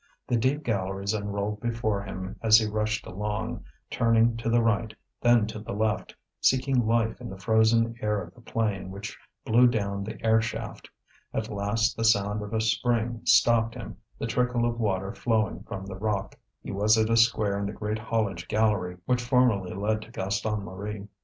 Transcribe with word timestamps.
The 0.25 0.35
deep 0.35 0.63
galleries 0.63 1.13
unrolled 1.13 1.59
before 1.61 2.01
him 2.01 2.35
as 2.41 2.57
he 2.57 2.65
rushed 2.65 3.05
along, 3.05 3.63
turning 3.91 4.35
to 4.37 4.49
the 4.49 4.63
right, 4.63 4.95
then 5.21 5.45
to 5.45 5.59
the 5.59 5.73
left, 5.73 6.15
seeking 6.41 6.87
life 6.87 7.21
in 7.21 7.29
the 7.29 7.37
frozen 7.37 7.93
air 8.01 8.19
of 8.19 8.33
the 8.33 8.41
plain 8.41 8.89
which 8.89 9.15
blew 9.45 9.67
down 9.67 10.03
the 10.03 10.17
air 10.25 10.41
shaft. 10.41 10.89
At 11.35 11.49
last 11.51 11.95
the 11.95 12.03
sound 12.03 12.41
of 12.41 12.51
a 12.51 12.61
spring 12.61 13.21
stopped 13.25 13.75
him, 13.75 13.97
the 14.17 14.25
trickle 14.25 14.65
of 14.67 14.79
water 14.79 15.13
flowing 15.13 15.61
from 15.67 15.85
the 15.85 15.97
rock. 15.97 16.35
He 16.63 16.71
was 16.71 16.97
at 16.97 17.11
a 17.11 17.15
square 17.15 17.59
in 17.59 17.67
the 17.67 17.71
great 17.71 17.99
haulage 17.99 18.47
gallery 18.47 18.97
which 19.05 19.21
formerly 19.21 19.75
led 19.75 20.01
to 20.01 20.09
Gaston 20.11 20.61
Marie. 20.63 21.09